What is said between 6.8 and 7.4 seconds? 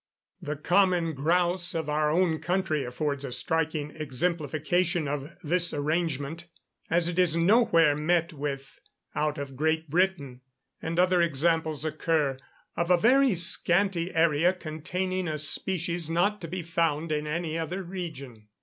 as it is